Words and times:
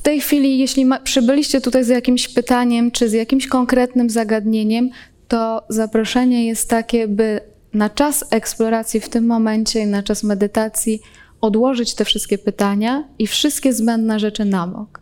W 0.00 0.02
tej 0.02 0.20
chwili, 0.20 0.58
jeśli 0.58 0.84
ma, 0.84 1.00
przybyliście 1.00 1.60
tutaj 1.60 1.84
z 1.84 1.88
jakimś 1.88 2.28
pytaniem 2.28 2.90
czy 2.90 3.08
z 3.08 3.12
jakimś 3.12 3.46
konkretnym 3.46 4.10
zagadnieniem, 4.10 4.90
to 5.28 5.62
zaproszenie 5.68 6.46
jest 6.46 6.68
takie, 6.68 7.08
by 7.08 7.40
na 7.72 7.90
czas 7.90 8.24
eksploracji 8.30 9.00
w 9.00 9.08
tym 9.08 9.26
momencie 9.26 9.80
i 9.80 9.86
na 9.86 10.02
czas 10.02 10.22
medytacji 10.22 11.00
odłożyć 11.40 11.94
te 11.94 12.04
wszystkie 12.04 12.38
pytania 12.38 13.08
i 13.18 13.26
wszystkie 13.26 13.72
zbędne 13.72 14.20
rzeczy 14.20 14.44
na 14.44 14.66
bok. 14.66 15.00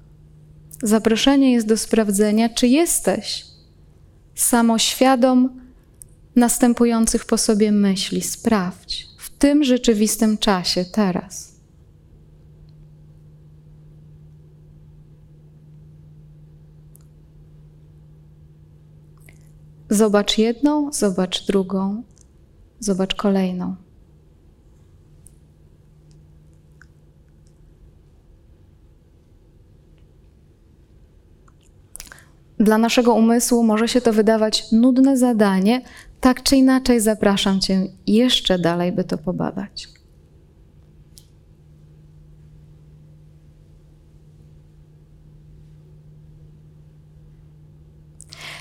Zaproszenie 0.83 1.53
jest 1.53 1.67
do 1.67 1.77
sprawdzenia, 1.77 2.49
czy 2.49 2.67
jesteś 2.67 3.45
samoświadom 4.35 5.61
następujących 6.37 7.25
po 7.25 7.39
sobie 7.39 7.73
myśli. 7.73 8.23
Sprawdź 8.23 9.07
w 9.19 9.31
tym 9.31 9.65
rzeczywistym 9.65 10.39
czasie, 10.39 10.85
teraz. 10.85 11.58
Zobacz 19.91 20.39
jedną, 20.39 20.93
zobacz 20.93 21.47
drugą, 21.47 22.03
zobacz 22.81 23.15
kolejną. 23.15 23.77
Dla 32.59 32.79
naszego 32.79 33.15
umysłu 33.15 33.65
może 33.65 33.89
się 33.89 34.01
to 34.01 34.13
wydawać 34.13 34.73
nudne 34.73 35.17
zadanie, 35.17 35.83
tak 36.21 36.43
czy 36.43 36.57
inaczej 36.57 37.01
zapraszam 37.01 37.61
Cię 37.61 37.87
jeszcze 38.07 38.59
dalej, 38.59 38.93
by 38.93 39.05
to 39.05 39.19
pobadać. 39.19 39.98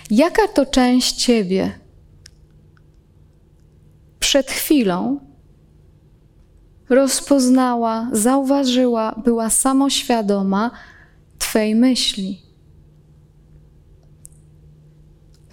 Jaka 0.10 0.48
to 0.48 0.66
część 0.66 1.16
Ciebie 1.16 1.80
przed 4.20 4.52
chwilą 4.52 5.20
rozpoznała, 6.90 8.10
zauważyła, 8.12 9.22
była 9.24 9.50
samoświadoma 9.50 10.72
Twej 11.40 11.76
myśli? 11.76 12.42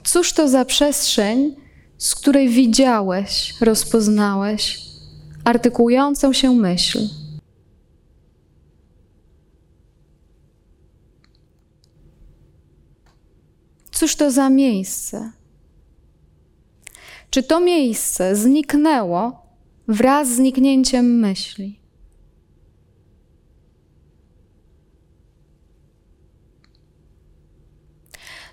Cóż 0.05 0.33
to 0.33 0.49
za 0.49 0.65
przestrzeń, 0.65 1.57
z 1.99 2.15
której 2.15 2.49
widziałeś, 2.49 3.55
rozpoznałeś 3.61 4.81
artykułującą 5.45 6.33
się 6.33 6.55
myśl? 6.55 7.09
Cóż 14.05 14.17
to 14.17 14.31
za 14.31 14.51
miejsce? 14.51 15.33
Czy 17.31 17.43
to 17.43 17.61
miejsce 17.61 18.37
zniknęło 18.37 19.47
wraz 19.89 20.29
z 20.29 20.37
zniknięciem 20.37 21.19
myśli? 21.19 21.81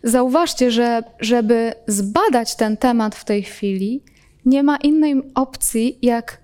Zauważcie, 0.03 0.71
że 0.71 1.03
żeby 1.19 1.73
zbadać 1.87 2.55
ten 2.55 2.77
temat 2.77 3.15
w 3.15 3.25
tej 3.25 3.43
chwili, 3.43 4.03
nie 4.45 4.63
ma 4.63 4.77
innej 4.77 5.21
opcji, 5.35 5.99
jak 6.01 6.41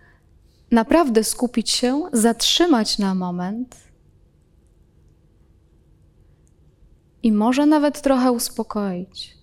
naprawdę 0.72 1.24
skupić 1.24 1.70
się, 1.70 2.02
zatrzymać 2.14 2.98
na 2.98 3.16
moment 3.16 3.87
i 7.28 7.32
może 7.32 7.66
nawet 7.66 8.02
trochę 8.02 8.32
uspokoić. 8.32 9.38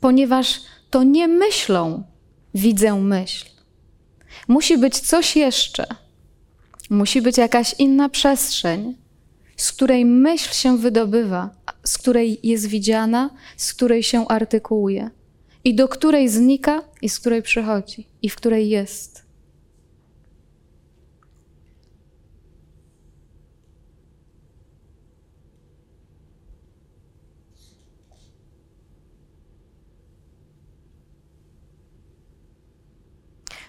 Ponieważ 0.00 0.60
to 0.90 1.02
nie 1.02 1.28
myślą 1.28 2.02
widzę 2.54 2.94
myśl. 2.94 3.46
Musi 4.48 4.78
być 4.78 4.98
coś 4.98 5.36
jeszcze. 5.36 5.86
Musi 6.90 7.22
być 7.22 7.38
jakaś 7.38 7.74
inna 7.78 8.08
przestrzeń, 8.08 8.96
z 9.56 9.72
której 9.72 10.04
myśl 10.04 10.54
się 10.54 10.78
wydobywa, 10.78 11.50
z 11.84 11.98
której 11.98 12.40
jest 12.42 12.66
widziana, 12.66 13.30
z 13.56 13.74
której 13.74 14.02
się 14.02 14.28
artykułuje 14.28 15.10
i 15.64 15.74
do 15.74 15.88
której 15.88 16.28
znika 16.28 16.82
i 17.02 17.08
z 17.08 17.20
której 17.20 17.42
przychodzi 17.42 18.06
i 18.22 18.28
w 18.28 18.36
której 18.36 18.68
jest. 18.68 19.29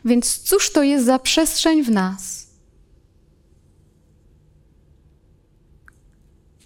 Więc 0.06 0.40
cóż 0.40 0.72
to 0.72 0.84
jest 0.84 1.06
za 1.06 1.20
przestrzeń 1.20 1.84
w 1.84 1.90
nas, 1.90 2.48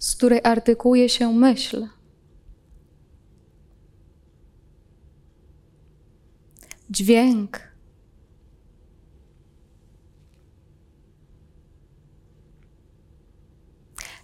z 0.00 0.16
której 0.16 0.40
artykułuje 0.44 1.08
się 1.08 1.32
myśl? 1.32 1.88
Dźwięk. 6.90 7.60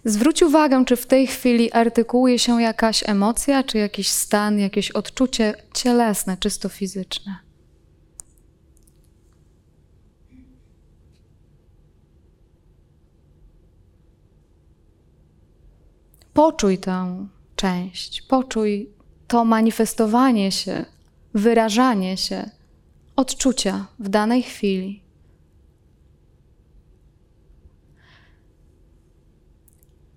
Zwróć 0.05 0.43
uwagę, 0.43 0.85
czy 0.85 0.95
w 0.95 1.05
tej 1.05 1.27
chwili 1.27 1.71
artykułuje 1.71 2.39
się 2.39 2.61
jakaś 2.61 3.09
emocja, 3.09 3.63
czy 3.63 3.77
jakiś 3.77 4.09
stan, 4.09 4.59
jakieś 4.59 4.91
odczucie 4.91 5.53
cielesne, 5.73 6.37
czysto 6.37 6.69
fizyczne. 6.69 7.52
Poczuj 16.33 16.77
tę 16.77 17.27
część, 17.55 18.21
poczuj 18.21 18.89
to 19.27 19.45
manifestowanie 19.45 20.51
się, 20.51 20.85
wyrażanie 21.33 22.17
się, 22.17 22.49
odczucia 23.15 23.85
w 23.99 24.09
danej 24.09 24.43
chwili. 24.43 25.03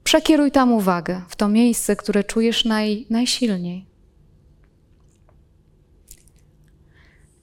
Przekieruj 0.04 0.50
tam 0.50 0.72
uwagę, 0.72 1.22
w 1.28 1.36
to 1.36 1.48
miejsce, 1.48 1.96
które 1.96 2.24
czujesz 2.24 2.64
naj, 2.64 3.06
najsilniej. 3.10 3.86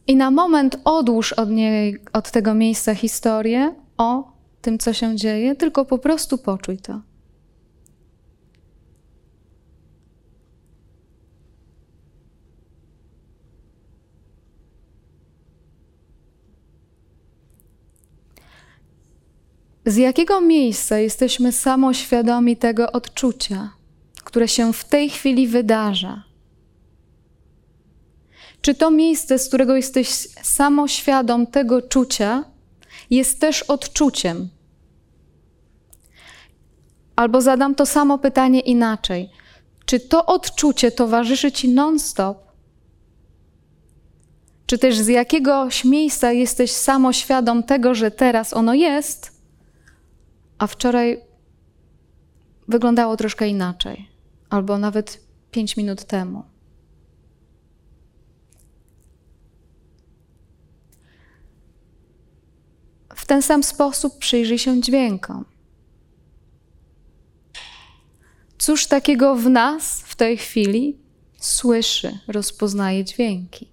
I 0.08 0.16
na 0.16 0.32
moment 0.32 0.78
odłóż 0.84 1.34
od, 1.34 1.50
niej, 1.50 2.02
od 2.14 2.32
tego 2.32 2.54
miejsca 2.54 2.96
historię 2.96 3.76
o 3.98 4.34
tym, 4.62 4.78
co 4.78 4.94
się 4.94 5.16
dzieje, 5.16 5.56
tylko 5.56 5.86
po 5.86 5.98
prostu 5.98 6.38
poczuj 6.38 6.78
to. 6.78 7.02
Z 19.86 19.96
jakiego 19.96 20.42
miejsca 20.42 20.98
jesteśmy 20.98 21.52
samoświadomi 21.52 22.58
tego 22.58 22.92
odczucia, 22.92 23.74
które 24.24 24.48
się 24.48 24.74
w 24.74 24.86
tej 24.86 25.10
chwili 25.10 25.48
wydarza? 25.48 26.24
Czy 28.62 28.76
to 28.76 28.92
miejsce, 28.92 29.40
z 29.40 29.48
którego 29.48 29.76
jesteś 29.76 30.08
samoświadom 30.44 31.48
tego 31.48 31.82
czucia, 31.82 32.44
jest 33.10 33.40
też 33.40 33.64
odczuciem? 33.64 34.50
Albo 37.16 37.42
zadam 37.42 37.75
to 37.75 37.86
samo 37.86 38.18
pytanie 38.18 38.60
inaczej. 38.60 39.30
Czy 39.86 40.00
to 40.00 40.25
odczucie 40.25 40.92
towarzyszy 40.92 41.52
ci 41.52 41.69
non-stop? 41.69 42.38
Czy 44.66 44.78
też 44.78 44.98
z 44.98 45.07
jakiegoś 45.07 45.86
miejsca 45.86 46.31
jesteś 46.31 46.72
samoświadom 46.72 47.63
tego, 47.63 47.96
że 47.96 48.12
teraz 48.12 48.54
ono 48.54 48.74
jest, 48.74 49.32
a 50.58 50.68
wczoraj 50.68 51.22
wyglądało 52.68 53.18
troszkę 53.18 53.48
inaczej, 53.48 54.10
albo 54.50 54.78
nawet 54.78 55.28
pięć 55.52 55.78
minut 55.78 56.06
temu. 56.06 56.44
W 63.16 63.26
ten 63.26 63.42
sam 63.42 63.64
sposób 63.64 64.18
przyjrzyj 64.18 64.60
się 64.60 64.82
dźwiękom. 64.82 65.46
Cóż 68.58 68.88
takiego 68.88 69.36
w 69.36 69.50
nas 69.50 70.02
w 70.02 70.16
tej 70.16 70.38
chwili 70.38 70.98
słyszy, 71.38 72.20
rozpoznaje 72.28 73.06
dźwięki? 73.06 73.73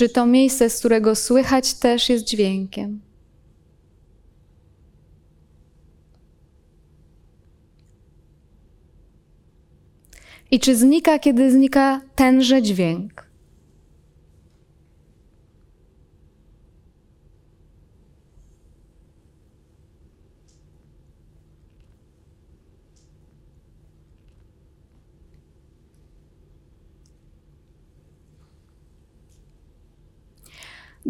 Czy 0.00 0.08
to 0.08 0.26
miejsce, 0.26 0.70
z 0.70 0.78
którego 0.78 1.14
słychać, 1.14 1.74
też 1.74 2.08
jest 2.08 2.24
dźwiękiem? 2.24 3.00
I 10.50 10.60
czy 10.60 10.76
znika, 10.76 11.18
kiedy 11.18 11.52
znika 11.52 12.00
tenże 12.14 12.62
dźwięk? 12.62 13.29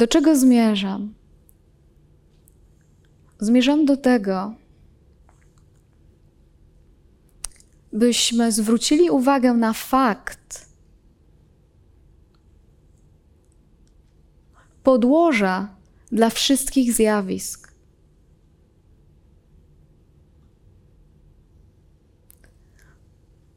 Do 0.00 0.06
czego 0.06 0.36
zmierzam? 0.36 1.14
Zmierzam 3.40 3.84
do 3.84 3.96
tego, 3.96 4.54
byśmy 7.92 8.52
zwrócili 8.52 9.10
uwagę 9.10 9.54
na 9.54 9.72
fakt 9.72 10.68
podłoża 14.82 15.76
dla 16.12 16.30
wszystkich 16.30 16.92
zjawisk. 16.92 17.74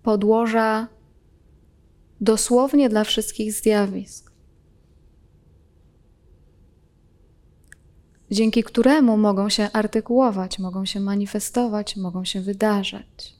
Podłoża 0.04 0.88
dosłownie 2.22 2.90
dla 2.90 3.04
wszystkich 3.04 3.54
zjawisk. 3.54 4.33
Dzięki 8.34 8.64
któremu 8.64 9.18
mogą 9.18 9.50
się 9.50 9.70
artykułować, 9.74 10.60
mogą 10.60 10.86
się 10.86 11.00
manifestować, 11.00 11.98
mogą 11.98 12.26
się 12.26 12.42
wydarzać. 12.42 13.36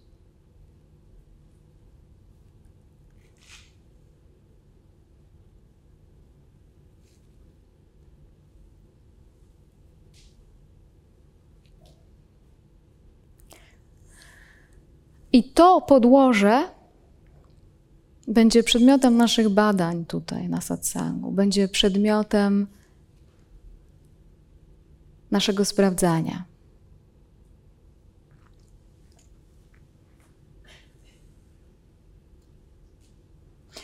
I 15.32 15.44
to 15.44 15.82
podłoże 15.82 16.70
będzie 18.28 18.64
przedmiotem 18.64 19.18
naszych 19.18 19.50
badań 19.50 20.06
tutaj 20.06 20.50
na 20.50 20.62
satsangu, 20.62 21.32
będzie 21.32 21.68
przedmiotem 21.68 22.68
naszego 25.34 25.66
sprawdzania. 25.66 26.46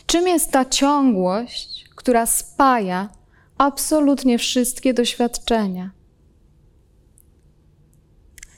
Czym 0.06 0.28
jest 0.28 0.52
ta 0.52 0.66
ciągłość, 0.66 1.86
która 1.96 2.26
spaja 2.26 3.10
absolutnie 3.58 4.38
wszystkie 4.38 4.94
doświadczenia? 4.94 5.92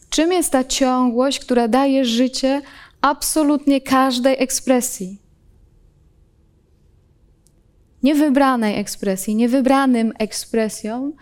Czym 0.09 0.31
jest 0.31 0.51
ta 0.51 0.63
ciągłość, 0.63 1.39
która 1.39 1.67
daje 1.67 2.05
życie 2.05 2.61
absolutnie 3.01 3.81
każdej 3.81 4.35
ekspresji? 4.39 5.21
Niewybranej 8.03 8.79
ekspresji, 8.79 9.35
niewybranym 9.35 10.13
ekspresjom, 10.19 11.13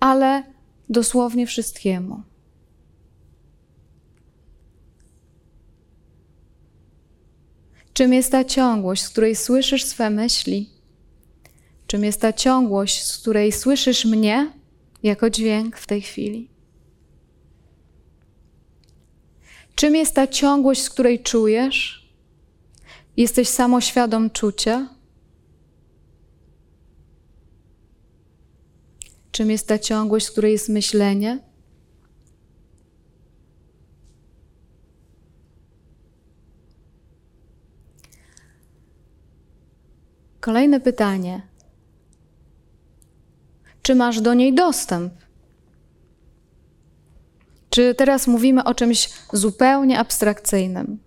ale 0.00 0.42
dosłownie 0.88 1.46
wszystkiemu. 1.46 2.22
Czym 7.92 8.12
jest 8.12 8.32
ta 8.32 8.44
ciągłość, 8.44 9.02
z 9.02 9.08
której 9.08 9.36
słyszysz 9.36 9.84
swe 9.84 10.10
myśli? 10.10 10.70
Czym 11.86 12.04
jest 12.04 12.20
ta 12.20 12.32
ciągłość, 12.32 13.04
z 13.04 13.18
której 13.18 13.52
słyszysz 13.52 14.04
mnie 14.04 14.52
jako 15.02 15.30
dźwięk 15.30 15.76
w 15.76 15.86
tej 15.86 16.02
chwili? 16.02 16.48
Czym 19.74 19.96
jest 19.96 20.14
ta 20.14 20.26
ciągłość, 20.26 20.82
z 20.82 20.90
której 20.90 21.22
czujesz? 21.22 22.08
Jesteś 23.16 23.48
samoświadom 23.48 24.30
czucia? 24.30 24.97
Czym 29.38 29.50
jest 29.50 29.68
ta 29.68 29.78
ciągłość, 29.78 30.26
z 30.26 30.30
której 30.30 30.52
jest 30.52 30.68
myślenie? 30.68 31.38
Kolejne 40.40 40.80
pytanie. 40.80 41.42
Czy 43.82 43.94
masz 43.94 44.20
do 44.20 44.34
niej 44.34 44.54
dostęp? 44.54 45.12
Czy 47.70 47.94
teraz 47.94 48.26
mówimy 48.26 48.64
o 48.64 48.74
czymś 48.74 49.10
zupełnie 49.32 49.98
abstrakcyjnym? 49.98 50.98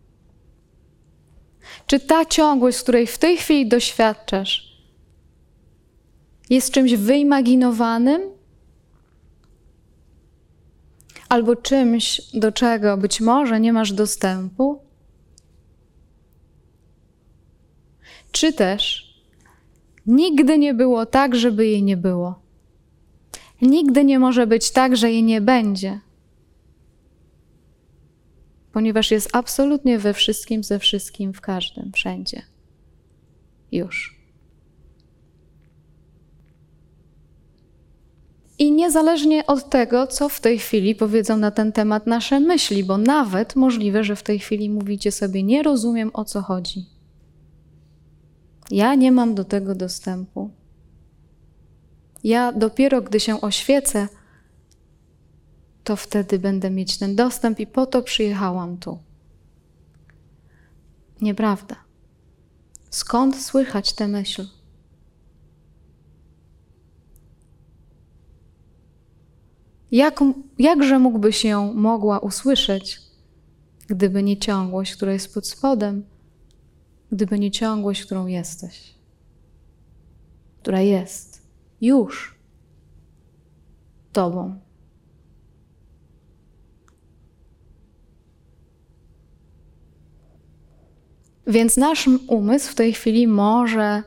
Czy 1.87 1.99
ta 1.99 2.25
ciągłość, 2.25 2.81
której 2.81 3.07
w 3.07 3.17
tej 3.17 3.37
chwili 3.37 3.69
doświadczasz, 3.69 4.70
jest 6.51 6.71
czymś 6.71 6.93
wyimaginowanym? 6.93 8.21
Albo 11.29 11.55
czymś, 11.55 12.21
do 12.33 12.51
czego 12.51 12.97
być 12.97 13.21
może 13.21 13.59
nie 13.59 13.73
masz 13.73 13.93
dostępu? 13.93 14.81
Czy 18.31 18.53
też 18.53 19.11
nigdy 20.05 20.57
nie 20.57 20.73
było 20.73 21.05
tak, 21.05 21.35
żeby 21.35 21.67
jej 21.67 21.83
nie 21.83 21.97
było? 21.97 22.41
Nigdy 23.61 24.05
nie 24.05 24.19
może 24.19 24.47
być 24.47 24.71
tak, 24.71 24.97
że 24.97 25.11
jej 25.11 25.23
nie 25.23 25.41
będzie 25.41 25.99
ponieważ 28.71 29.11
jest 29.11 29.35
absolutnie 29.35 29.99
we 29.99 30.13
wszystkim, 30.13 30.63
ze 30.63 30.79
wszystkim, 30.79 31.33
w 31.33 31.41
każdym, 31.41 31.91
wszędzie. 31.93 32.41
Już. 33.71 34.20
I 38.61 38.71
niezależnie 38.71 39.47
od 39.47 39.69
tego, 39.69 40.07
co 40.07 40.29
w 40.29 40.39
tej 40.39 40.59
chwili 40.59 40.95
powiedzą 40.95 41.37
na 41.37 41.51
ten 41.51 41.71
temat 41.71 42.07
nasze 42.07 42.39
myśli, 42.39 42.83
bo 42.83 42.97
nawet 42.97 43.55
możliwe, 43.55 44.03
że 44.03 44.15
w 44.15 44.23
tej 44.23 44.39
chwili 44.39 44.69
mówicie 44.69 45.11
sobie: 45.11 45.43
Nie 45.43 45.63
rozumiem 45.63 46.11
o 46.13 46.25
co 46.25 46.41
chodzi. 46.41 46.85
Ja 48.71 48.95
nie 48.95 49.11
mam 49.11 49.35
do 49.35 49.43
tego 49.43 49.75
dostępu. 49.75 50.49
Ja 52.23 52.51
dopiero 52.51 53.01
gdy 53.01 53.19
się 53.19 53.41
oświecę, 53.41 54.07
to 55.83 55.95
wtedy 55.95 56.39
będę 56.39 56.69
mieć 56.69 56.97
ten 56.97 57.15
dostęp 57.15 57.59
i 57.59 57.67
po 57.67 57.85
to 57.85 58.01
przyjechałam 58.01 58.77
tu. 58.77 58.99
Nieprawda. 61.21 61.75
Skąd 62.89 63.41
słychać 63.41 63.93
tę 63.93 64.07
myśl? 64.07 64.60
Jak, 69.91 70.19
jakże 70.59 70.99
mógłbyś 70.99 71.45
ją 71.45 71.73
mogła 71.73 72.19
usłyszeć, 72.19 72.99
gdyby 73.87 74.23
nie 74.23 74.37
ciągłość, 74.37 74.95
która 74.95 75.13
jest 75.13 75.33
pod 75.33 75.47
spodem, 75.47 76.05
gdyby 77.11 77.39
nie 77.39 77.51
ciągłość, 77.51 78.05
którą 78.05 78.27
jesteś, 78.27 78.95
która 80.61 80.81
jest 80.81 81.41
już 81.81 82.41
Tobą. 84.11 84.59
Więc 91.47 91.77
nasz 91.77 92.09
umysł 92.27 92.71
w 92.71 92.75
tej 92.75 92.93
chwili 92.93 93.27
może 93.27 94.03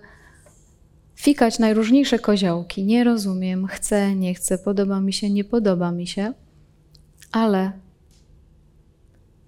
fikać 1.14 1.58
najróżniejsze 1.58 2.18
koziołki. 2.18 2.84
Nie 2.84 3.04
rozumiem, 3.04 3.66
chcę, 3.66 4.14
nie 4.14 4.34
chcę, 4.34 4.58
podoba 4.58 5.00
mi 5.00 5.12
się, 5.12 5.30
nie 5.30 5.44
podoba 5.44 5.92
mi 5.92 6.06
się, 6.06 6.32
ale 7.32 7.72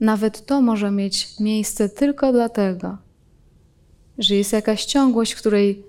nawet 0.00 0.46
to 0.46 0.62
może 0.62 0.90
mieć 0.90 1.40
miejsce 1.40 1.88
tylko 1.88 2.32
dlatego, 2.32 2.98
że 4.18 4.34
jest 4.34 4.52
jakaś 4.52 4.84
ciągłość, 4.84 5.32
w 5.32 5.38
której 5.38 5.84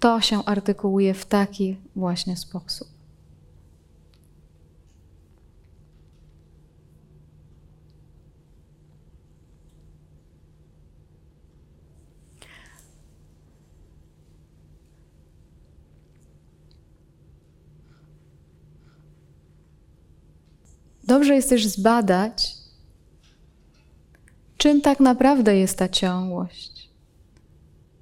to 0.00 0.20
się 0.20 0.44
artykułuje 0.44 1.14
w 1.14 1.26
taki 1.26 1.76
właśnie 1.96 2.36
sposób. 2.36 2.99
Dobrze 21.10 21.34
jest 21.34 21.48
też 21.48 21.66
zbadać, 21.66 22.54
czym 24.56 24.80
tak 24.80 25.00
naprawdę 25.00 25.56
jest 25.56 25.78
ta 25.78 25.88
ciągłość 25.88 26.90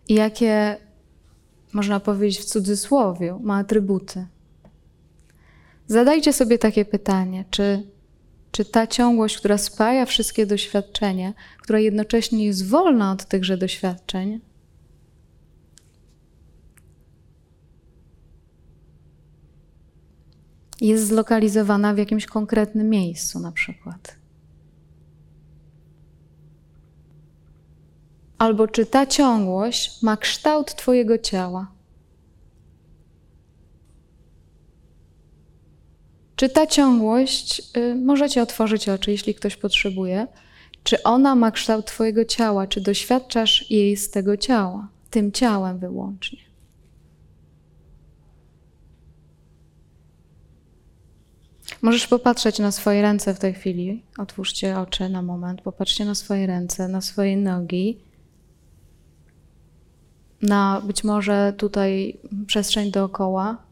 i 0.09 0.15
jakie, 0.15 0.77
można 1.73 2.00
powiedzieć 2.00 2.38
w 2.41 2.45
cudzysłowie, 2.45 3.38
ma 3.41 3.57
atrybuty. 3.57 4.27
Zadajcie 5.87 6.33
sobie 6.33 6.59
takie 6.59 6.85
pytanie, 6.85 7.45
czy, 7.50 7.83
czy 8.50 8.65
ta 8.65 8.87
ciągłość, 8.87 9.38
która 9.38 9.59
spaja 9.59 10.07
wszystkie 10.07 10.47
doświadczenia, 10.47 11.33
która 11.62 11.79
jednocześnie 11.79 12.45
jest 12.47 12.69
wolna 12.69 13.12
od 13.12 13.25
tychże 13.25 13.57
doświadczeń, 13.57 14.41
jest 20.80 21.06
zlokalizowana 21.06 21.94
w 21.94 21.99
jakimś 21.99 22.26
konkretnym 22.26 22.90
miejscu, 22.90 23.40
na 23.40 23.52
przykład. 23.52 24.16
Albo 28.38 28.68
czy 28.68 28.87
ta 28.87 29.06
ciągłość 29.06 30.02
ma 30.02 30.16
kształt 30.16 30.75
Twojego 30.75 31.18
ciała? 31.18 31.73
Czy 36.37 36.49
ta 36.49 36.66
ciągłość, 36.66 37.62
y, 37.76 37.94
możecie 37.94 38.42
otworzyć 38.42 38.88
oczy, 38.88 39.11
jeśli 39.11 39.35
ktoś 39.35 39.56
potrzebuje, 39.56 40.26
czy 40.82 41.02
ona 41.02 41.35
ma 41.35 41.50
kształt 41.50 41.87
Twojego 41.87 42.25
ciała, 42.25 42.66
czy 42.66 42.80
doświadczasz 42.80 43.70
jej 43.70 43.97
z 43.97 44.11
tego 44.11 44.37
ciała, 44.37 44.88
tym 45.11 45.32
ciałem 45.32 45.78
wyłącznie? 45.78 46.48
Możesz 51.82 52.06
popatrzeć 52.06 52.58
na 52.58 52.73
swoje 52.73 53.02
ręce 53.02 53.35
w 53.35 53.38
tej 53.38 53.54
chwili. 53.54 54.02
Otwórzcie 54.18 54.78
oczy 54.78 55.08
na 55.08 55.23
moment, 55.23 55.62
popatrzcie 55.62 56.04
na 56.04 56.14
swoje 56.14 56.47
ręce, 56.47 56.88
na 56.88 57.00
swoje 57.00 57.37
nogi, 57.37 57.99
na 60.42 60.82
być 60.85 61.04
może 61.04 61.52
tutaj 61.56 62.18
przestrzeń 62.47 62.90
dookoła. 62.90 63.62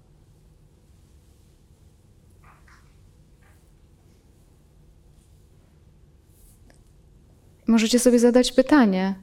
Możecie 7.67 7.99
sobie 7.99 8.19
zadać 8.19 8.53
pytanie: 8.53 9.15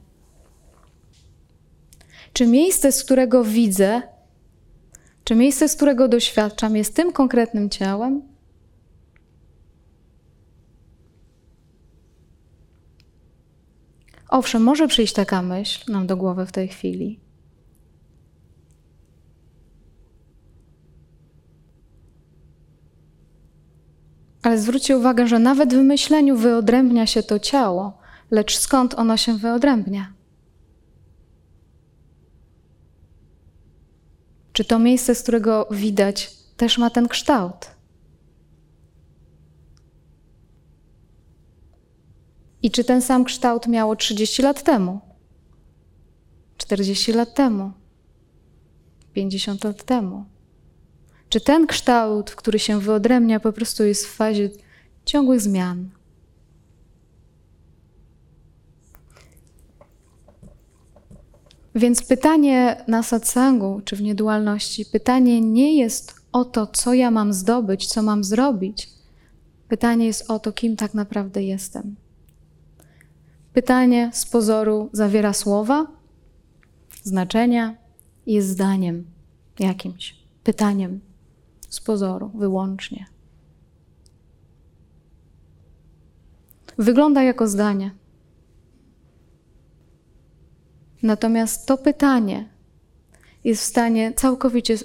czy 2.32 2.46
miejsce, 2.46 2.92
z 2.92 3.04
którego 3.04 3.44
widzę, 3.44 4.02
czy 5.24 5.34
miejsce, 5.34 5.68
z 5.68 5.76
którego 5.76 6.08
doświadczam, 6.08 6.76
jest 6.76 6.96
tym 6.96 7.12
konkretnym 7.12 7.70
ciałem? 7.70 8.33
Owszem, 14.34 14.62
może 14.62 14.88
przyjść 14.88 15.12
taka 15.12 15.42
myśl 15.42 15.92
nam 15.92 16.06
do 16.06 16.16
głowy 16.16 16.46
w 16.46 16.52
tej 16.52 16.68
chwili. 16.68 17.20
Ale 24.42 24.58
zwróćcie 24.58 24.98
uwagę, 24.98 25.26
że 25.26 25.38
nawet 25.38 25.74
w 25.74 25.76
myśleniu 25.76 26.36
wyodrębnia 26.36 27.06
się 27.06 27.22
to 27.22 27.38
ciało, 27.38 27.98
lecz 28.30 28.58
skąd 28.58 28.94
ono 28.94 29.16
się 29.16 29.38
wyodrębnia? 29.38 30.12
Czy 34.52 34.64
to 34.64 34.78
miejsce, 34.78 35.14
z 35.14 35.22
którego 35.22 35.68
widać, 35.70 36.30
też 36.56 36.78
ma 36.78 36.90
ten 36.90 37.08
kształt? 37.08 37.73
I 42.64 42.70
czy 42.70 42.84
ten 42.84 43.02
sam 43.02 43.24
kształt 43.24 43.66
miało 43.66 43.96
30 43.96 44.42
lat 44.42 44.62
temu? 44.62 45.00
40 46.56 47.12
lat 47.12 47.34
temu? 47.34 47.72
50 49.12 49.64
lat 49.64 49.84
temu? 49.84 50.24
Czy 51.28 51.40
ten 51.40 51.66
kształt, 51.66 52.30
który 52.30 52.58
się 52.58 52.80
wyodrębnia, 52.80 53.40
po 53.40 53.52
prostu 53.52 53.84
jest 53.84 54.06
w 54.06 54.14
fazie 54.14 54.50
ciągłych 55.04 55.40
zmian? 55.40 55.90
Więc 61.74 62.02
pytanie 62.02 62.84
na 62.88 63.02
satsangu, 63.02 63.80
czy 63.84 63.96
w 63.96 64.02
niedualności, 64.02 64.86
pytanie 64.86 65.40
nie 65.40 65.78
jest 65.78 66.14
o 66.32 66.44
to, 66.44 66.66
co 66.66 66.94
ja 66.94 67.10
mam 67.10 67.32
zdobyć, 67.32 67.86
co 67.86 68.02
mam 68.02 68.24
zrobić. 68.24 68.88
Pytanie 69.68 70.06
jest 70.06 70.30
o 70.30 70.38
to, 70.38 70.52
kim 70.52 70.76
tak 70.76 70.94
naprawdę 70.94 71.42
jestem. 71.42 72.03
Pytanie 73.54 74.10
z 74.12 74.26
pozoru 74.26 74.90
zawiera 74.92 75.32
słowa, 75.32 75.86
znaczenia 77.02 77.76
i 78.26 78.32
jest 78.32 78.48
zdaniem 78.48 79.04
jakimś, 79.58 80.16
pytaniem 80.44 81.00
z 81.68 81.80
pozoru 81.80 82.30
wyłącznie. 82.34 83.06
Wygląda 86.78 87.22
jako 87.22 87.48
zdanie. 87.48 87.94
Natomiast 91.02 91.66
to 91.66 91.78
pytanie 91.78 92.48
jest 93.44 93.62
w 93.62 93.66
stanie 93.66 94.12
całkowicie 94.12 94.76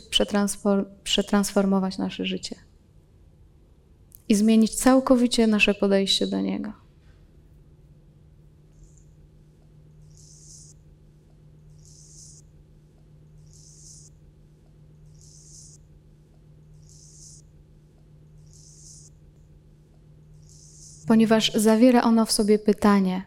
przetransformować 1.04 1.98
nasze 1.98 2.26
życie 2.26 2.56
i 4.30 4.36
zmienić 4.36 4.76
całkowicie 4.76 5.48
nasze 5.48 5.74
podejście 5.74 6.28
do 6.28 6.42
niego. 6.42 6.79
Ponieważ 21.10 21.52
zawiera 21.54 22.02
ono 22.02 22.26
w 22.26 22.32
sobie 22.32 22.60
pytanie: 22.60 23.24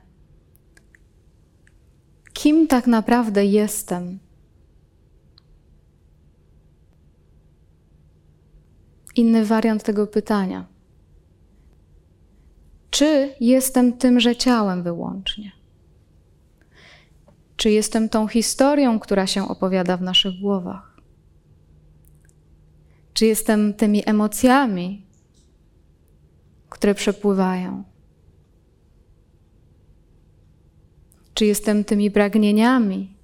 kim 2.33 2.67
tak 2.67 2.87
naprawdę 2.87 3.45
jestem? 3.45 4.19
Inny 9.17 9.45
wariant 9.45 9.83
tego 9.83 10.07
pytania. 10.07 10.67
Czy 12.91 13.35
jestem 13.41 13.93
tymże 13.93 14.37
ciałem 14.37 14.83
wyłącznie? 14.83 15.53
Czy 17.57 17.71
jestem 17.71 18.09
tą 18.09 18.29
historią, 18.29 18.99
która 19.01 19.27
się 19.27 19.49
opowiada 19.49 19.97
w 19.97 20.03
naszych 20.03 20.41
głowach? 20.41 21.01
Czy 23.15 23.27
jestem 23.27 23.75
tymi 23.75 24.09
emocjami, 24.09 25.02
które 26.73 26.95
przepływają? 26.95 27.85
Czy 31.35 31.47
jestem 31.47 31.85
tymi 31.85 32.11
pragnieniami? 32.11 33.15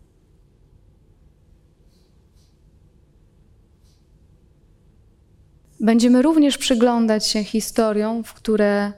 Będziemy 5.81 6.23
również 6.23 6.59
przyglądać 6.59 7.27
się 7.27 7.45
historiom, 7.45 8.25
w 8.25 8.35
które 8.35 8.93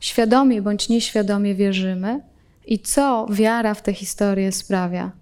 świadomie 0.00 0.62
bądź 0.62 0.88
nieświadomie 0.88 1.54
wierzymy 1.54 2.20
i 2.66 2.78
co 2.78 3.26
wiara 3.30 3.74
w 3.74 3.82
te 3.82 3.92
historie 3.92 4.52
sprawia 4.52 5.12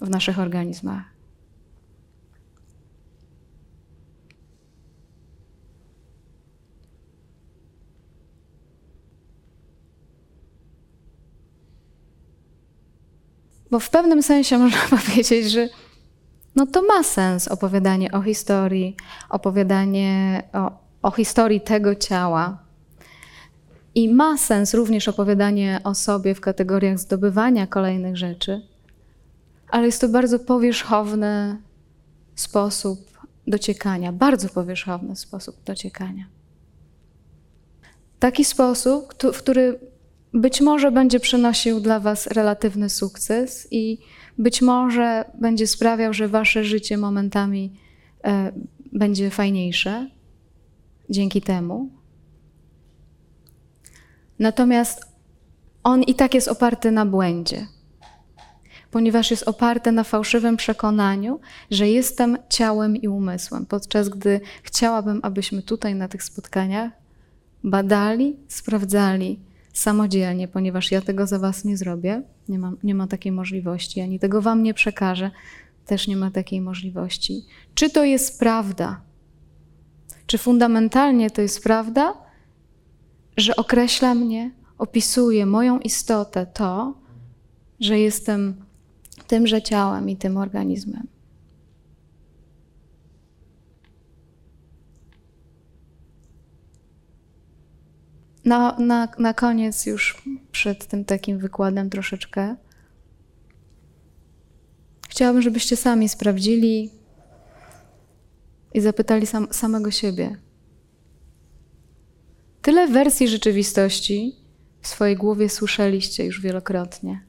w 0.00 0.10
naszych 0.10 0.38
organizmach. 0.38 1.15
Bo 13.70 13.80
w 13.80 13.90
pewnym 13.90 14.22
sensie 14.22 14.58
można 14.64 14.80
powiedzieć, 14.98 15.50
że 15.50 15.68
no 16.56 16.66
to 16.66 16.82
ma 16.82 17.02
sens 17.02 17.48
opowiadanie 17.48 18.12
o 18.12 18.22
historii, 18.22 18.96
opowiadanie 19.30 20.42
o, 20.52 20.70
o 21.02 21.10
historii 21.10 21.60
tego 21.60 21.94
ciała. 21.94 22.58
I 23.94 24.08
ma 24.08 24.38
sens 24.38 24.74
również 24.74 25.08
opowiadanie 25.08 25.80
o 25.84 25.94
sobie 25.94 26.34
w 26.34 26.40
kategoriach 26.40 26.98
zdobywania 26.98 27.66
kolejnych 27.66 28.16
rzeczy, 28.16 28.62
ale 29.68 29.86
jest 29.86 30.00
to 30.00 30.08
bardzo 30.08 30.38
powierzchowny 30.38 31.62
sposób 32.34 33.18
dociekania, 33.46 34.12
bardzo 34.12 34.48
powierzchowny 34.48 35.16
sposób 35.16 35.56
dociekania. 35.64 36.24
Taki 38.18 38.44
sposób, 38.44 39.14
w 39.32 39.38
który 39.38 39.78
być 40.36 40.60
może 40.60 40.92
będzie 40.92 41.20
przynosił 41.20 41.80
dla 41.80 42.00
Was 42.00 42.26
relatywny 42.26 42.90
sukces 42.90 43.68
i 43.70 43.98
być 44.38 44.62
może 44.62 45.24
będzie 45.34 45.66
sprawiał, 45.66 46.12
że 46.12 46.28
Wasze 46.28 46.64
życie 46.64 46.96
momentami 46.96 47.72
e, 48.24 48.52
będzie 48.92 49.30
fajniejsze 49.30 50.10
dzięki 51.10 51.42
temu. 51.42 51.90
Natomiast 54.38 55.06
on 55.84 56.02
i 56.02 56.14
tak 56.14 56.34
jest 56.34 56.48
oparty 56.48 56.90
na 56.90 57.06
błędzie, 57.06 57.66
ponieważ 58.90 59.30
jest 59.30 59.48
oparty 59.48 59.92
na 59.92 60.04
fałszywym 60.04 60.56
przekonaniu, 60.56 61.40
że 61.70 61.88
jestem 61.88 62.38
ciałem 62.48 62.96
i 62.96 63.08
umysłem, 63.08 63.66
podczas 63.66 64.08
gdy 64.08 64.40
chciałabym, 64.62 65.20
abyśmy 65.22 65.62
tutaj 65.62 65.94
na 65.94 66.08
tych 66.08 66.22
spotkaniach 66.22 66.92
badali, 67.64 68.36
sprawdzali 68.48 69.40
samodzielnie, 69.78 70.48
ponieważ 70.48 70.90
ja 70.90 71.00
tego 71.00 71.26
za 71.26 71.38
Was 71.38 71.64
nie 71.64 71.76
zrobię, 71.76 72.22
nie 72.48 72.58
ma, 72.58 72.72
nie 72.82 72.94
ma 72.94 73.06
takiej 73.06 73.32
możliwości, 73.32 74.00
ani 74.00 74.18
tego 74.18 74.42
Wam 74.42 74.62
nie 74.62 74.74
przekażę, 74.74 75.30
też 75.86 76.08
nie 76.08 76.16
ma 76.16 76.30
takiej 76.30 76.60
możliwości. 76.60 77.44
Czy 77.74 77.90
to 77.90 78.04
jest 78.04 78.38
prawda? 78.38 79.00
Czy 80.26 80.38
fundamentalnie 80.38 81.30
to 81.30 81.42
jest 81.42 81.62
prawda, 81.62 82.14
że 83.36 83.56
określa 83.56 84.14
mnie, 84.14 84.50
opisuje 84.78 85.46
moją 85.46 85.78
istotę 85.78 86.46
to, 86.46 86.94
że 87.80 87.98
jestem 87.98 88.64
tymże 89.26 89.62
ciałem 89.62 90.08
i 90.08 90.16
tym 90.16 90.36
organizmem? 90.36 91.15
Na, 98.46 98.76
na, 98.78 99.08
na 99.18 99.34
koniec, 99.34 99.86
już 99.86 100.22
przed 100.52 100.86
tym 100.86 101.04
takim 101.04 101.38
wykładem 101.38 101.90
troszeczkę, 101.90 102.56
chciałabym, 105.08 105.42
żebyście 105.42 105.76
sami 105.76 106.08
sprawdzili 106.08 106.90
i 108.74 108.80
zapytali 108.80 109.26
sam, 109.26 109.48
samego 109.50 109.90
siebie. 109.90 110.36
Tyle 112.62 112.88
wersji 112.88 113.28
rzeczywistości 113.28 114.36
w 114.80 114.88
swojej 114.88 115.16
głowie 115.16 115.48
słyszeliście 115.48 116.24
już 116.24 116.40
wielokrotnie. 116.40 117.20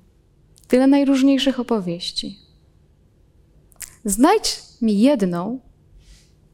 Tyle 0.67 0.88
najróżniejszych 0.88 1.59
opowieści. 1.59 2.39
Znajdź 4.05 4.62
mi 4.81 5.00
jedną, 5.00 5.59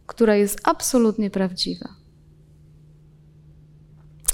która 0.07 0.35
jest 0.35 0.59
absolutnie 0.63 1.29
prawdziwa. 1.29 2.02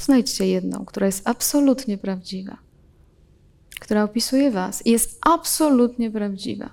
Znajdźcie 0.10 0.48
jedną, 0.48 0.86
która 0.86 1.06
jest 1.06 1.30
absolutnie 1.30 1.98
prawdziwa, 1.98 2.58
która 3.80 4.04
opisuje 4.04 4.52
Was 4.52 4.86
i 4.86 4.92
jest 4.92 5.20
absolutnie 5.22 6.12
prawdziwa. 6.12 6.70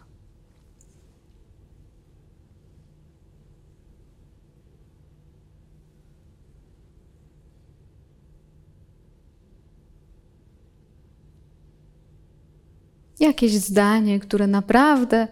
Jakieś 13.20 13.52
zdanie, 13.52 14.20
które 14.20 14.46
naprawdę 14.46 15.28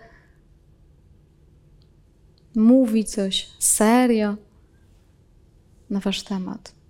mówi 2.54 3.04
coś 3.04 3.50
serio 3.58 4.36
na 5.90 6.00
Wasz 6.00 6.22
temat. 6.22 6.83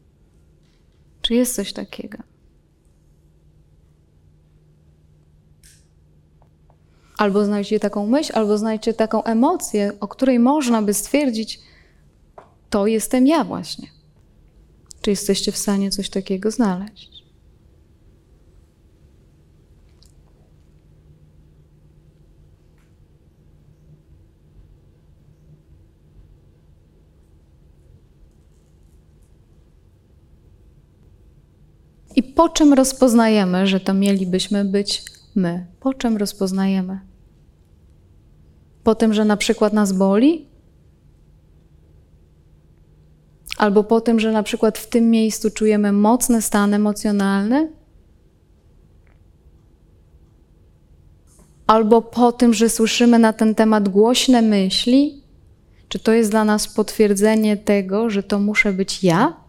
Czy 1.25 1.35
jest 1.35 1.54
coś 1.54 1.73
takiego? 1.73 2.19
Albo 7.19 7.45
znajdźcie 7.45 7.81
taką 7.81 8.07
myśl, 8.07 8.33
albo 8.35 8.59
znajdźcie 8.59 8.95
taką 8.95 9.25
emocję, 9.25 9.93
o 10.00 10.09
której 10.09 10.38
można 10.38 10.83
by 10.83 10.95
stwierdzić, 10.95 11.61
to 12.71 12.87
jestem 12.87 13.26
ja 13.26 13.44
właśnie. 13.44 13.88
Czy 15.01 15.11
jesteście 15.11 15.53
w 15.53 15.57
stanie 15.57 15.90
coś 15.90 16.11
takiego 16.11 16.51
znaleźć? 16.51 17.14
I 32.16 32.22
po 32.35 32.49
czym 32.49 32.73
rozpoznajemy, 32.73 33.66
że 33.66 33.81
to 33.81 33.94
mielibyśmy 33.94 34.64
być 34.64 35.05
my? 35.35 35.66
Po 35.81 35.94
czym 35.94 36.16
rozpoznajemy? 36.16 37.01
Po 38.85 38.94
tym, 38.94 39.14
że 39.14 39.25
na 39.25 39.37
przykład 39.37 39.73
nas 39.73 39.92
boli? 39.92 40.49
Albo 43.59 43.85
po 43.85 44.01
tym, 44.01 44.20
że 44.20 44.33
na 44.33 44.42
przykład 44.42 44.79
w 44.79 44.88
tym 44.88 45.11
miejscu 45.11 45.51
czujemy 45.51 45.92
mocny 45.92 46.42
stan 46.42 46.75
emocjonalny? 46.75 47.73
Albo 51.66 52.03
po 52.03 52.33
tym, 52.33 52.55
że 52.55 52.68
słyszymy 52.68 53.18
na 53.18 53.33
ten 53.33 53.55
temat 53.55 53.88
głośne 53.88 54.42
myśli? 54.42 55.23
Czy 55.88 55.99
to 55.99 56.12
jest 56.12 56.31
dla 56.31 56.44
nas 56.44 56.68
potwierdzenie 56.68 57.57
tego, 57.57 58.11
że 58.11 58.23
to 58.23 58.38
muszę 58.38 58.73
być 58.73 59.05
ja? 59.05 59.43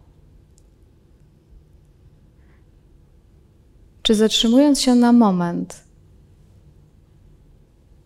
Czy 4.05 4.15
zatrzymując 4.15 4.81
się 4.81 4.95
na 4.95 5.13
moment, 5.13 5.83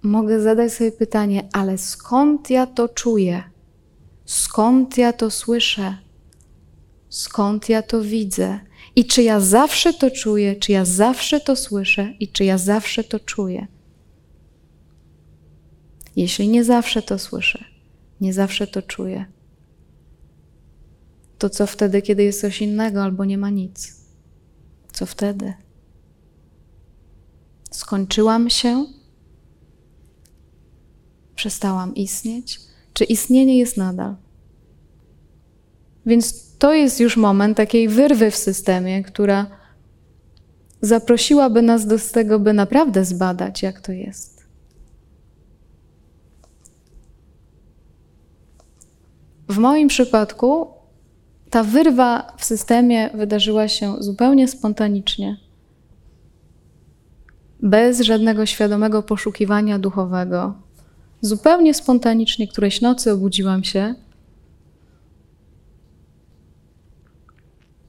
mogę 0.02 0.42
zadać 0.42 0.74
sobie 0.74 0.92
pytanie, 0.92 1.50
ale 1.54 1.78
skąd 1.78 2.50
ja 2.50 2.68
to 2.68 2.90
czuję? 2.90 3.44
Skąd 4.26 4.98
ja 4.98 5.14
to 5.14 5.32
słyszę? 5.32 5.98
Skąd 7.10 7.70
ja 7.70 7.82
to 7.82 8.02
widzę? 8.02 8.60
I 8.96 9.06
czy 9.06 9.24
ja 9.24 9.40
zawsze 9.40 9.94
to 9.94 10.12
czuję, 10.12 10.56
czy 10.56 10.72
ja 10.72 10.86
zawsze 10.86 11.40
to 11.40 11.56
słyszę 11.56 12.14
i 12.20 12.28
czy 12.28 12.46
ja 12.46 12.58
zawsze 12.58 13.04
to 13.04 13.20
czuję? 13.20 13.68
Jeśli 16.16 16.48
nie 16.48 16.64
zawsze 16.64 17.02
to 17.02 17.20
słyszę, 17.20 17.64
nie 18.22 18.34
zawsze 18.34 18.68
to 18.68 18.82
czuję, 18.82 19.26
to 21.38 21.50
co 21.50 21.68
wtedy, 21.68 22.02
kiedy 22.02 22.24
jest 22.24 22.42
coś 22.42 22.62
innego 22.62 23.04
albo 23.04 23.26
nie 23.26 23.38
ma 23.38 23.50
nic? 23.50 23.96
Co 24.94 25.06
wtedy? 25.06 25.54
Skończyłam 27.80 28.50
się? 28.50 28.86
Przestałam 31.36 31.96
istnieć? 31.96 32.60
Czy 32.94 33.04
istnienie 33.04 33.58
jest 33.58 33.78
nadal? 33.78 34.16
Więc 36.06 36.56
to 36.58 36.74
jest 36.74 37.00
już 37.00 37.18
moment 37.18 37.58
takiej 37.58 37.88
wyrwy 37.88 38.32
w 38.32 38.36
systemie, 38.36 39.04
która 39.04 39.46
zaprosiłaby 40.82 41.62
nas 41.62 41.88
do 41.88 41.96
tego, 42.14 42.40
by 42.40 42.54
naprawdę 42.54 43.06
zbadać, 43.06 43.62
jak 43.62 43.82
to 43.82 43.92
jest. 43.92 44.44
W 49.50 49.58
moim 49.58 49.88
przypadku 49.88 50.68
ta 51.50 51.64
wyrwa 51.64 52.34
w 52.38 52.46
systemie 52.46 53.10
wydarzyła 53.14 53.68
się 53.68 53.96
zupełnie 54.00 54.48
spontanicznie 54.48 55.49
bez 57.60 58.02
żadnego 58.02 58.46
świadomego 58.46 59.04
poszukiwania 59.04 59.80
duchowego. 59.80 60.54
Zupełnie 61.22 61.74
spontanicznie 61.74 62.48
którejś 62.48 62.82
nocy 62.82 63.12
obudziłam 63.12 63.64
się, 63.64 63.96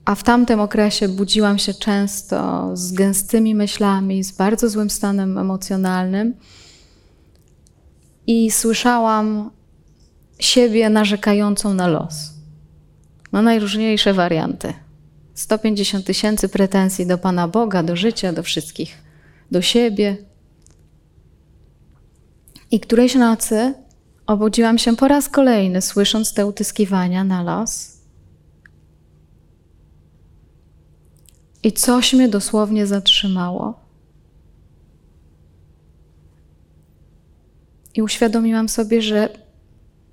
a 0.04 0.14
w 0.14 0.22
tamtym 0.22 0.60
okresie 0.60 1.08
budziłam 1.08 1.58
się 1.58 1.74
często 1.74 2.70
z 2.74 2.92
gęstymi 2.92 3.54
myślami, 3.54 4.24
z 4.24 4.32
bardzo 4.32 4.68
złym 4.68 4.90
stanem 4.90 5.38
emocjonalnym 5.38 6.34
i 8.26 8.50
słyszałam 8.50 9.50
siebie 10.38 10.90
narzekającą 10.90 11.74
na 11.74 11.88
los. 11.88 12.14
Na 13.32 13.42
najróżniejsze 13.42 14.14
warianty. 14.14 14.72
150 15.34 16.06
tysięcy 16.06 16.48
pretensji 16.48 17.06
do 17.06 17.18
Pana 17.18 17.48
Boga, 17.48 17.82
do 17.82 17.96
życia, 17.96 18.32
do 18.32 18.42
wszystkich 18.42 19.09
siebie. 19.58 20.16
I 22.70 22.80
którejś 22.80 23.14
nocy 23.14 23.74
obudziłam 24.26 24.78
się 24.78 24.96
po 24.96 25.08
raz 25.08 25.28
kolejny, 25.28 25.82
słysząc 25.82 26.34
te 26.34 26.46
utyskiwania 26.46 27.24
na 27.24 27.42
los. 27.42 28.00
I 31.62 31.72
coś 31.72 32.12
mnie 32.12 32.28
dosłownie 32.28 32.86
zatrzymało. 32.86 33.80
I 37.94 38.02
uświadomiłam 38.02 38.68
sobie, 38.68 39.02
że, 39.02 39.28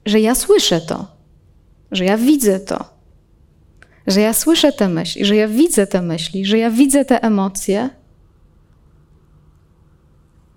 że 0.06 0.20
ja 0.20 0.36
słyszę 0.36 0.82
to, 0.82 1.08
że 1.92 2.06
ja 2.06 2.18
widzę 2.18 2.60
to, 2.60 2.86
że 4.08 4.22
ja 4.22 4.34
słyszę 4.34 4.72
te 4.72 4.90
myśli, 4.90 5.26
że 5.26 5.36
ja 5.36 5.48
widzę 5.48 5.88
te 5.88 6.02
myśli, 6.02 6.46
że 6.46 6.58
ja 6.58 6.72
widzę 6.72 7.06
te 7.06 7.24
emocje 7.24 7.90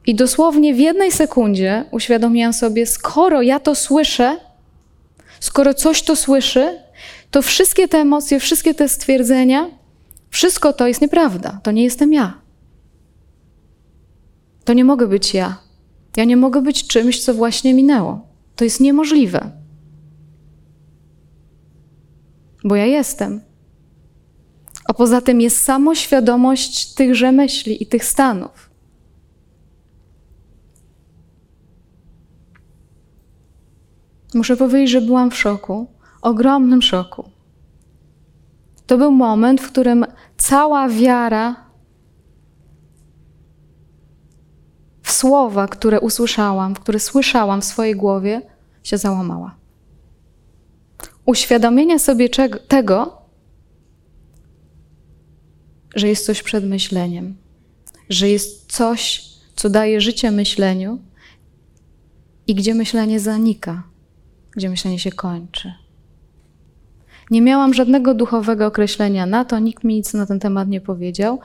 i 0.07 0.15
dosłownie 0.15 0.75
w 0.75 0.79
jednej 0.79 1.13
sekundzie 1.13 1.85
uświadomiłam 1.91 2.53
sobie, 2.53 2.87
skoro 2.87 3.43
ja 3.43 3.61
to 3.61 3.75
słyszę, 3.75 4.37
skoro 5.41 5.75
coś 5.75 6.03
to 6.03 6.17
słyszy, 6.17 6.79
to 7.31 7.43
wszystkie 7.43 7.89
te 7.89 7.99
emocje, 7.99 8.41
wszystkie 8.41 8.75
te 8.75 8.89
stwierdzenia 8.89 9.81
Wszystko 10.31 10.73
to 10.73 10.87
jest 10.87 11.01
nieprawda. 11.01 11.61
To 11.63 11.71
nie 11.71 11.85
jestem 11.85 12.13
ja. 12.13 12.41
To 14.65 14.73
nie 14.73 14.85
mogę 14.85 15.07
być 15.07 15.35
ja. 15.35 15.57
Ja 16.17 16.25
nie 16.25 16.37
mogę 16.37 16.63
być 16.63 16.87
czymś, 16.87 17.25
co 17.25 17.35
właśnie 17.35 17.75
minęło. 17.75 18.29
To 18.57 18.65
jest 18.65 18.81
niemożliwe. 18.81 19.51
Bo 22.65 22.77
ja 22.77 22.87
jestem. 22.87 23.41
A 24.85 24.95
poza 24.95 25.21
tym 25.21 25.41
jest 25.41 25.63
samoświadomość 25.63 26.95
tychże 26.95 27.33
myśli 27.33 27.83
i 27.83 27.87
tych 27.87 28.05
stanów. 28.05 28.70
Muszę 34.35 34.57
powiedzieć, 34.57 34.91
że 34.91 35.01
byłam 35.01 35.31
w 35.31 35.37
szoku, 35.37 35.87
ogromnym 36.23 36.83
szoku. 36.83 37.31
To 38.87 38.99
był 38.99 39.13
moment, 39.13 39.61
w 39.61 39.69
którym 39.69 40.07
cała 40.37 40.89
wiara 40.89 41.71
w 45.03 45.13
słowa, 45.13 45.69
które 45.69 46.01
usłyszałam, 46.01 46.75
które 46.75 47.01
słyszałam 47.01 47.61
w 47.61 47.65
swojej 47.65 47.97
głowie, 47.97 48.43
się 48.83 48.99
załamała. 48.99 49.57
Uświadomienie 51.27 51.99
sobie 51.99 52.29
czego, 52.29 52.59
tego, 52.59 53.23
że 55.95 56.09
jest 56.09 56.27
coś 56.27 56.43
przed 56.43 56.65
myśleniem, 56.65 57.37
że 58.09 58.29
jest 58.29 58.73
coś, 58.73 59.25
co 59.57 59.71
daje 59.71 60.01
życie 60.01 60.31
myśleniu 60.31 60.99
i 62.47 62.55
gdzie 62.55 62.75
myślenie 62.75 63.21
zanika, 63.21 63.90
gdzie 64.53 64.71
myślenie 64.71 64.99
się 64.99 65.13
kończy. 65.13 65.73
Nie 67.31 67.43
miałam 67.43 67.75
żadnego 67.75 68.15
duchowego 68.15 68.67
określenia 68.67 69.27
na 69.27 69.45
to, 69.45 69.59
nikt 69.59 69.85
mi 69.85 69.95
nic 69.95 70.15
na 70.15 70.27
ten 70.27 70.41
temat 70.41 70.69
nie 70.69 70.81
powiedział, 70.81 71.41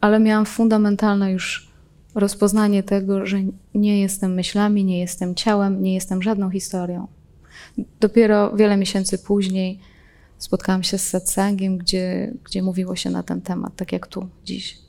ale 0.00 0.20
miałam 0.20 0.46
fundamentalne 0.46 1.32
już 1.32 1.68
rozpoznanie 2.14 2.82
tego, 2.82 3.26
że 3.26 3.38
nie 3.74 4.00
jestem 4.00 4.34
myślami, 4.34 4.84
nie 4.84 5.00
jestem 5.00 5.34
ciałem, 5.34 5.82
nie 5.82 5.94
jestem 5.94 6.22
żadną 6.22 6.50
historią. 6.50 7.06
Dopiero 8.00 8.56
wiele 8.56 8.76
miesięcy 8.76 9.18
później 9.18 9.80
spotkałam 10.38 10.82
się 10.82 10.98
z 10.98 11.08
satsangiem, 11.08 11.78
gdzie, 11.78 12.32
gdzie 12.44 12.62
mówiło 12.62 12.96
się 12.96 13.10
na 13.10 13.22
ten 13.22 13.40
temat, 13.40 13.76
tak 13.76 13.92
jak 13.92 14.06
tu 14.06 14.28
dziś. 14.44 14.83